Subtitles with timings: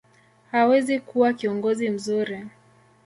[0.51, 2.45] hawezi kuwa kiongozi mzuri.